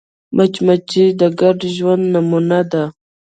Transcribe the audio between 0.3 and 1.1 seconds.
مچمچۍ